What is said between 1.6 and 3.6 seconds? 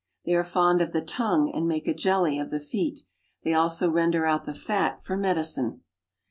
make a jelly | of the feet. They